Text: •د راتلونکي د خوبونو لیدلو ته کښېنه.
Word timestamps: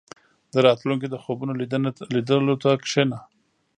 •د 0.53 0.55
راتلونکي 0.67 1.07
د 1.09 1.15
خوبونو 1.23 1.53
لیدلو 2.15 2.55
ته 2.63 2.69
کښېنه. 2.83 3.17